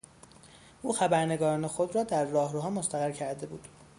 او 0.81 0.93
خبرنگاران 0.93 1.67
خود 1.67 1.95
را 1.95 2.03
در 2.03 2.25
راهروها 2.25 2.69
مستقر 2.69 3.11
کرده 3.11 3.47
بود. 3.47 3.67